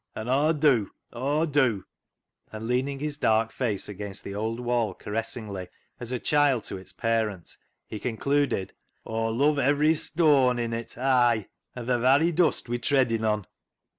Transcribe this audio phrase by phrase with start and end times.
[0.15, 0.89] An' Aw dew!
[1.13, 1.85] Aw dew!"
[2.51, 5.67] And, leaning his dark face against the old wall caressingly,
[5.99, 8.73] as a child to its parent, he concluded
[9.05, 13.45] —"Aw love every stoaan in it, ay, an' th' varry dust we're treidin' on."